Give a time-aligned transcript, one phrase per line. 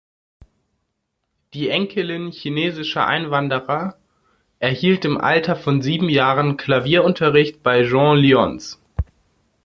[1.53, 3.97] Die Enkelin chinesischer Einwanderer
[4.57, 8.81] erhielt im Alter von sieben Jahren Klavierunterricht bei Jean Lyons.